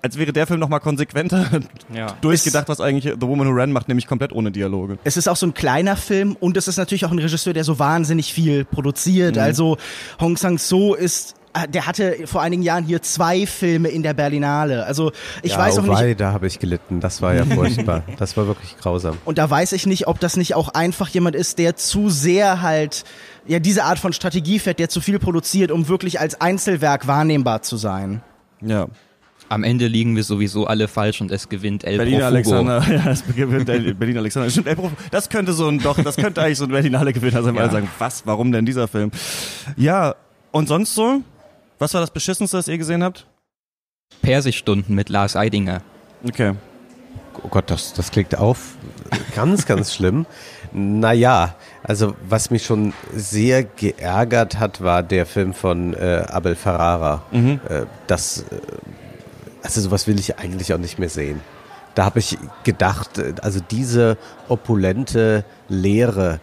[0.03, 1.47] als wäre der Film noch mal konsequenter
[1.95, 2.17] Ja.
[2.21, 4.99] durchgedacht, was eigentlich The Woman Who Ran macht, nämlich komplett ohne Dialoge.
[5.05, 7.65] Es ist auch so ein kleiner Film und es ist natürlich auch ein Regisseur, der
[7.65, 9.37] so wahnsinnig viel produziert.
[9.37, 9.43] Mhm.
[9.43, 9.77] Also
[10.21, 11.35] Hong Sang-so ist
[11.69, 14.85] der hatte vor einigen Jahren hier zwei Filme in der Berlinale.
[14.87, 17.01] Also ich ja, weiß auch oh wei, nicht, da habe ich gelitten.
[17.01, 18.03] Das war ja furchtbar.
[18.19, 19.19] das war wirklich grausam.
[19.25, 22.63] und da weiß ich nicht, ob das nicht auch einfach jemand ist, der zu sehr
[22.63, 23.05] halt
[23.47, 27.63] ja diese Art von Strategie fährt, der zu viel produziert, um wirklich als Einzelwerk wahrnehmbar
[27.63, 28.23] zu sein.
[28.61, 28.87] Ja.
[29.49, 32.25] Am Ende liegen wir sowieso alle falsch und es gewinnt El Profugo.
[32.25, 34.49] Alexander, ja, es gewinnt der Berliner Alexander.
[34.49, 37.43] Stimmt, El Prof- das könnte so ein, doch, das könnte eigentlich so ein Berlinale Gewinner
[37.43, 37.69] sein, weil Ja.
[37.69, 39.11] alle sagen, was, warum denn dieser Film?
[39.77, 40.15] Ja,
[40.53, 41.23] und sonst so?
[41.81, 43.27] Was war das Beschissenste, das ihr gesehen habt?
[44.21, 45.81] Persischstunden mit Lars Eidinger.
[46.23, 46.53] Okay.
[47.43, 48.75] Oh Gott, das, das klingt auf
[49.35, 50.27] ganz, ganz schlimm.
[50.73, 57.23] Naja, also was mich schon sehr geärgert hat, war der Film von äh, Abel Ferrara.
[57.33, 58.61] Äh, das, äh,
[59.63, 61.41] also sowas will ich eigentlich auch nicht mehr sehen.
[61.95, 66.41] Da habe ich gedacht, äh, also diese opulente Leere,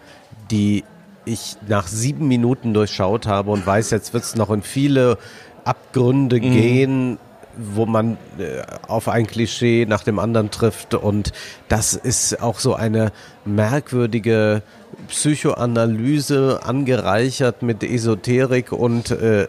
[0.50, 0.84] die
[1.28, 5.18] ich nach sieben Minuten durchschaut habe und weiß, jetzt wird es noch in viele
[5.64, 7.20] Abgründe gehen,
[7.58, 10.94] wo man äh, auf ein Klischee nach dem anderen trifft.
[10.94, 11.34] Und
[11.68, 13.12] das ist auch so eine
[13.46, 14.62] merkwürdige
[15.08, 19.48] Psychoanalyse angereichert mit Esoterik und äh, äh,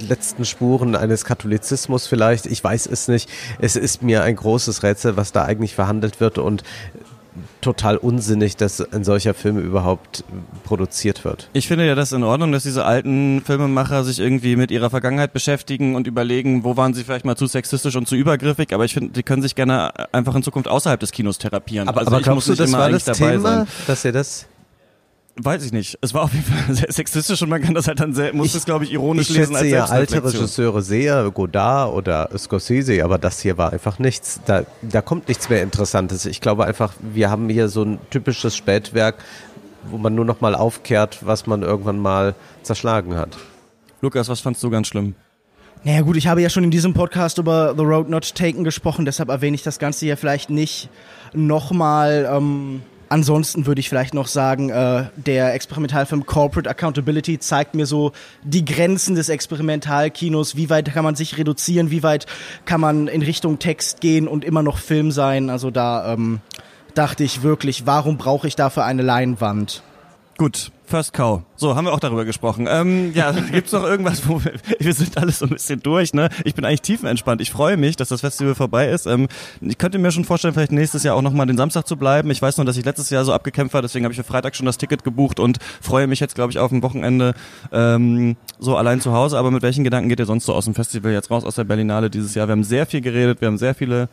[0.00, 2.46] letzten Spuren eines Katholizismus vielleicht.
[2.46, 3.28] Ich weiß es nicht.
[3.58, 6.62] Es ist mir ein großes Rätsel, was da eigentlich verhandelt wird und
[7.62, 10.24] total unsinnig, dass ein solcher Film überhaupt
[10.64, 11.48] produziert wird.
[11.54, 15.32] Ich finde ja das in Ordnung, dass diese alten Filmemacher sich irgendwie mit ihrer Vergangenheit
[15.32, 18.92] beschäftigen und überlegen, wo waren sie vielleicht mal zu sexistisch und zu übergriffig, aber ich
[18.92, 21.88] finde, die können sich gerne einfach in Zukunft außerhalb des Kinos therapieren.
[21.88, 23.48] Aber, also aber ich glaubst muss du, nicht das immer war eigentlich das dabei Thema,
[23.48, 23.66] sein.
[23.86, 24.46] dass ihr das
[25.36, 25.96] Weiß ich nicht.
[26.02, 28.54] Es war auf jeden Fall sehr sexistisch und man kann das halt dann sehr, muss
[28.54, 30.24] es glaube ich ironisch Ich lesen schätze als ja alte.
[30.24, 34.40] Regisseure sehr, Godard oder Scorsese, aber das hier war einfach nichts.
[34.44, 36.26] Da, da kommt nichts mehr Interessantes.
[36.26, 39.16] Ich glaube einfach, wir haben hier so ein typisches Spätwerk,
[39.90, 43.36] wo man nur noch mal aufkehrt, was man irgendwann mal zerschlagen hat.
[44.02, 45.14] Lukas, was fandst du ganz schlimm?
[45.84, 49.04] Naja gut, ich habe ja schon in diesem Podcast über The Road Not Taken gesprochen,
[49.04, 50.90] deshalb erwähne ich das Ganze hier vielleicht nicht
[51.32, 52.28] nochmal.
[52.30, 58.12] Ähm, ansonsten würde ich vielleicht noch sagen, äh, der Experimentalfilm Corporate Accountability zeigt mir so
[58.42, 60.56] die Grenzen des Experimentalkinos.
[60.56, 61.90] Wie weit kann man sich reduzieren?
[61.90, 62.26] Wie weit
[62.64, 65.50] kann man in Richtung Text gehen und immer noch Film sein?
[65.50, 66.40] Also da ähm,
[66.94, 69.82] dachte ich wirklich, warum brauche ich dafür eine Leinwand?
[70.38, 71.42] Gut, First Cow.
[71.56, 72.66] So, haben wir auch darüber gesprochen.
[72.68, 76.30] Ähm, ja, gibt's noch irgendwas, wo wir, wir sind alles so ein bisschen durch, ne?
[76.44, 77.40] Ich bin eigentlich tiefenentspannt.
[77.40, 79.06] Ich freue mich, dass das Festival vorbei ist.
[79.06, 79.28] Ähm,
[79.60, 82.30] ich könnte mir schon vorstellen, vielleicht nächstes Jahr auch nochmal den Samstag zu bleiben.
[82.30, 84.56] Ich weiß nur, dass ich letztes Jahr so abgekämpft war, deswegen habe ich für Freitag
[84.56, 87.34] schon das Ticket gebucht und freue mich jetzt, glaube ich, auf ein Wochenende
[87.72, 89.38] ähm, so allein zu Hause.
[89.38, 91.64] Aber mit welchen Gedanken geht ihr sonst so aus dem Festival jetzt raus aus der
[91.64, 92.48] Berlinale dieses Jahr?
[92.48, 94.08] Wir haben sehr viel geredet, wir haben sehr viele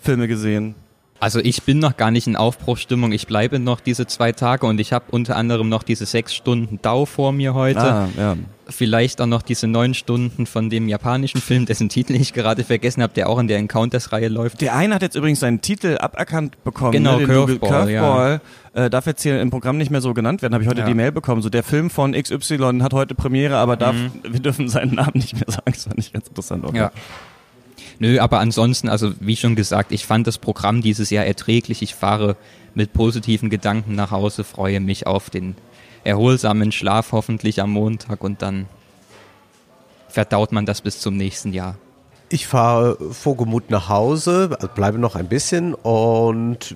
[0.00, 0.74] Filme gesehen.
[1.22, 3.12] Also ich bin noch gar nicht in Aufbruchstimmung.
[3.12, 6.80] Ich bleibe noch diese zwei Tage und ich habe unter anderem noch diese sechs Stunden
[6.82, 7.80] Dau vor mir heute.
[7.80, 8.36] Ah, ja.
[8.68, 13.04] Vielleicht auch noch diese neun Stunden von dem japanischen Film, dessen Titel ich gerade vergessen
[13.04, 14.60] habe, der auch in der Encounters-Reihe läuft.
[14.62, 16.90] Der eine hat jetzt übrigens seinen Titel aberkannt bekommen.
[16.90, 18.40] Genau, ne, Curveball, Curveball.
[18.74, 20.86] Äh, darf jetzt hier im Programm nicht mehr so genannt werden, habe ich heute Ja.
[20.88, 21.40] die Mail bekommen.
[21.40, 24.10] So der Film von XY hat heute Premiere, aber darf, Mhm.
[24.28, 25.62] wir dürfen seinen Namen nicht mehr sagen.
[25.72, 26.64] Das fand ich ganz interessant.
[26.64, 26.78] Okay.
[26.78, 26.90] Ja.
[28.02, 31.82] Nö, aber ansonsten, also wie schon gesagt, ich fand das Programm dieses Jahr erträglich.
[31.82, 32.34] Ich fahre
[32.74, 35.54] mit positiven Gedanken nach Hause, freue mich auf den
[36.02, 38.66] erholsamen Schlaf hoffentlich am Montag und dann
[40.08, 41.76] verdaut man das bis zum nächsten Jahr.
[42.28, 46.74] Ich fahre vorgemut nach Hause, bleibe noch ein bisschen und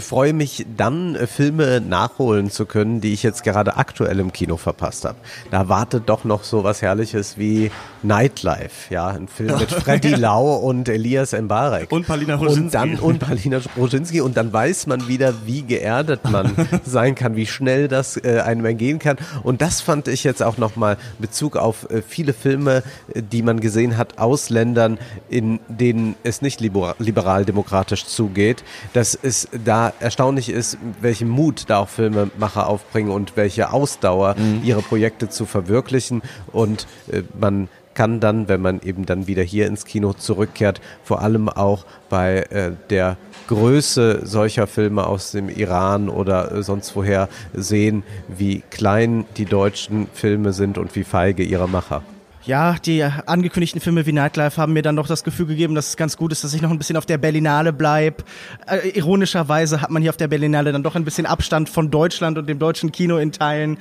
[0.00, 4.56] freue mich dann, äh, Filme nachholen zu können, die ich jetzt gerade aktuell im Kino
[4.56, 5.16] verpasst habe.
[5.50, 7.70] Da wartet doch noch so was Herrliches wie
[8.02, 11.90] Nightlife, ja, ein Film mit Freddy Lau und Elias Mbarek.
[11.92, 12.70] Und Palina Und Roginski.
[12.72, 16.52] dann und Palina Roginski und dann weiß man wieder, wie geerdet man
[16.84, 19.16] sein kann, wie schnell das äh, einem ergehen kann.
[19.42, 22.82] Und das fand ich jetzt auch nochmal Bezug auf äh, viele Filme,
[23.14, 29.18] äh, die man gesehen hat aus Ländern, in denen es nicht libera- liberal-demokratisch zugeht, dass
[29.20, 35.28] es da erstaunlich ist, welchen Mut da auch Filmemacher aufbringen und welche Ausdauer, ihre Projekte
[35.28, 36.22] zu verwirklichen.
[36.52, 41.20] Und äh, man kann dann, wenn man eben dann wieder hier ins Kino zurückkehrt, vor
[41.22, 43.16] allem auch bei äh, der
[43.48, 50.08] Größe solcher Filme aus dem Iran oder äh, sonst woher sehen, wie klein die deutschen
[50.12, 52.02] Filme sind und wie feige ihre Macher.
[52.44, 55.96] Ja, die angekündigten Filme wie Nightlife haben mir dann doch das Gefühl gegeben, dass es
[55.96, 58.24] ganz gut ist, dass ich noch ein bisschen auf der Berlinale bleib.
[58.66, 62.38] Äh, ironischerweise hat man hier auf der Berlinale dann doch ein bisschen Abstand von Deutschland
[62.38, 63.78] und dem deutschen Kino in Teilen.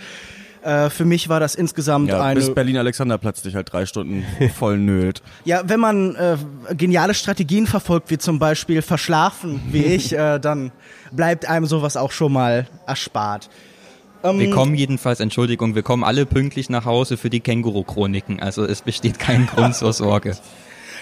[0.62, 2.40] Äh, für mich war das insgesamt Ja, eine.
[2.40, 4.24] bis Berlin-Alexanderplatz dich halt drei Stunden
[4.56, 5.24] voll nölt.
[5.44, 6.38] Ja, wenn man äh,
[6.76, 10.72] geniale Strategien verfolgt, wie zum Beispiel verschlafen, wie ich, äh, dann
[11.12, 13.50] bleibt einem sowas auch schon mal erspart.
[14.24, 18.40] Wir kommen jedenfalls, Entschuldigung, wir kommen alle pünktlich nach Hause für die Känguru-Chroniken.
[18.40, 20.36] Also es besteht kein Grund zur Sorge.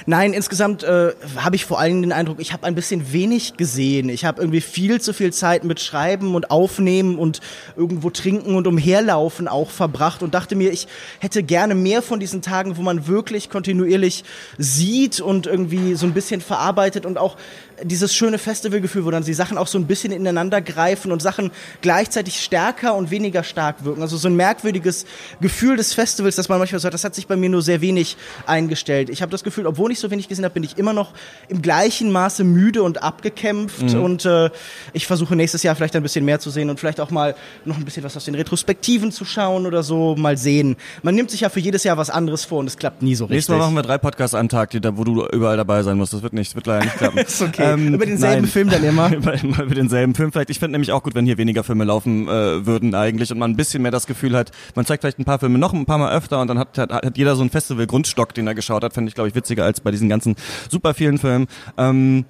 [0.05, 4.09] Nein, insgesamt äh, habe ich vor allem den Eindruck, ich habe ein bisschen wenig gesehen.
[4.09, 7.41] Ich habe irgendwie viel zu viel Zeit mit Schreiben und Aufnehmen und
[7.75, 10.87] irgendwo trinken und umherlaufen auch verbracht und dachte mir, ich
[11.19, 14.23] hätte gerne mehr von diesen Tagen, wo man wirklich kontinuierlich
[14.57, 17.35] sieht und irgendwie so ein bisschen verarbeitet und auch
[17.83, 21.51] dieses schöne Festivalgefühl, wo dann die Sachen auch so ein bisschen ineinander greifen und Sachen
[21.81, 24.01] gleichzeitig stärker und weniger stark wirken.
[24.01, 25.05] Also so ein merkwürdiges
[25.41, 28.17] Gefühl des Festivals, dass man manchmal sagt, das hat sich bei mir nur sehr wenig
[28.45, 29.09] eingestellt.
[29.09, 31.13] Ich habe das Gefühl, obwohl ich so wenig gesehen habe, bin ich immer noch
[31.47, 34.49] im gleichen Maße müde und abgekämpft und äh,
[34.93, 37.77] ich versuche nächstes Jahr vielleicht ein bisschen mehr zu sehen und vielleicht auch mal noch
[37.77, 40.75] ein bisschen was aus den Retrospektiven zu schauen oder so, mal sehen.
[41.03, 43.25] Man nimmt sich ja für jedes Jahr was anderes vor und es klappt nie so
[43.25, 43.37] richtig.
[43.37, 46.13] Nächstes Mal machen wir drei Podcasts am Tag, die, wo du überall dabei sein musst.
[46.13, 47.17] Das wird nicht, wird leider nicht klappen.
[47.29, 47.68] Ist okay.
[47.77, 49.13] Über denselben Film dann immer.
[49.15, 50.49] über, immer über denselben Film vielleicht.
[50.49, 53.51] Ich finde nämlich auch gut, wenn hier weniger Filme laufen äh, würden eigentlich und man
[53.51, 55.97] ein bisschen mehr das Gefühl hat, man zeigt vielleicht ein paar Filme noch ein paar
[55.97, 58.93] Mal öfter und dann hat, hat, hat jeder so einen Festival-Grundstock, den er geschaut hat.
[58.93, 60.35] Finde ich, glaube ich, witziger als bei diesen ganzen
[60.69, 61.47] super vielen Filmen.
[61.77, 62.25] Ähm,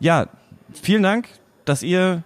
[0.00, 0.26] ja,
[0.72, 1.28] vielen Dank,
[1.64, 2.22] dass ihr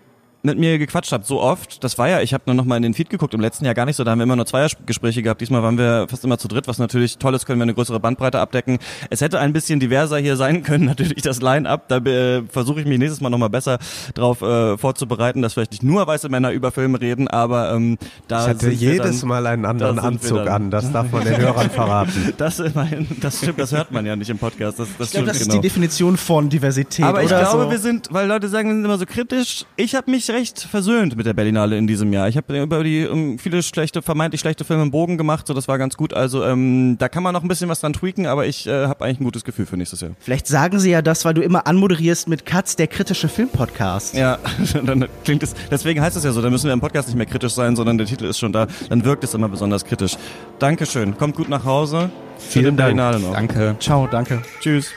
[0.49, 1.83] mit mir gequatscht habt, so oft.
[1.85, 3.75] Das war ja, ich habe nur noch mal in den Feed geguckt, im letzten Jahr
[3.75, 5.41] gar nicht so, da haben wir immer nur Zweiergespräche gehabt.
[5.41, 8.01] Diesmal waren wir fast immer zu dritt, was natürlich toll ist, können wir eine größere
[8.01, 8.79] Bandbreite abdecken.
[9.11, 11.89] Es hätte ein bisschen diverser hier sein können, natürlich das Line-Up.
[11.89, 13.79] Da äh, versuche ich mich nächstes Mal noch mal besser
[14.15, 18.43] drauf äh, vorzubereiten, dass vielleicht nicht nur weiße Männer über Filme reden, aber ähm, da
[18.43, 21.37] Ich hatte sind wir jedes dann, Mal einen anderen Anzug an, das darf man den
[21.39, 22.33] Hörern verraten.
[22.37, 24.79] Das, immerhin, das stimmt, das hört man ja nicht im Podcast.
[24.79, 25.61] Das, das Ich glaube, stimmt das ist genau.
[25.61, 27.05] die Definition von Diversität.
[27.05, 27.71] Aber ich glaube, so.
[27.71, 29.65] wir sind, weil Leute sagen, wir sind immer so kritisch.
[29.77, 32.29] Ich habe mich recht versöhnt mit der Berlinale in diesem Jahr.
[32.29, 35.69] Ich habe über die um, viele schlechte, vermeintlich schlechte Filme im Bogen gemacht, so das
[35.69, 36.15] war ganz gut.
[36.15, 39.05] Also ähm, da kann man noch ein bisschen was dran tweaken, aber ich äh, habe
[39.05, 40.13] eigentlich ein gutes Gefühl für nächstes Jahr.
[40.21, 44.15] Vielleicht sagen sie ja das, weil du immer anmoderierst mit Katz, der kritische Filmpodcast.
[44.15, 44.39] Ja,
[44.85, 45.55] dann klingt es.
[45.71, 46.43] Deswegen heißt es ja so.
[46.43, 48.67] Da müssen wir im Podcast nicht mehr kritisch sein, sondern der Titel ist schon da.
[48.89, 50.17] Dann wirkt es immer besonders kritisch.
[50.59, 51.17] Dankeschön.
[51.17, 52.11] Kommt gut nach Hause.
[52.39, 52.97] Vielen Dank.
[52.97, 53.33] Berlinale noch.
[53.33, 53.77] Danke.
[53.81, 54.43] Ciao, danke.
[54.61, 54.93] Tschüss.